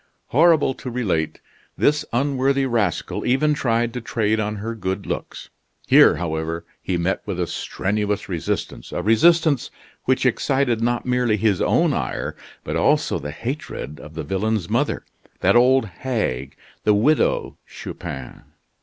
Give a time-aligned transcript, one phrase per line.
[0.29, 1.41] Horrible to relate,
[1.77, 5.49] this unworthy rascal even tried to trade on her good looks.
[5.85, 9.69] Here, however, he met with a strenuous resistance a resistance
[10.05, 15.05] which excited not merely his own ire, but also the hatred of the villain's mother
[15.41, 18.41] that old hag, the Widow Chupin.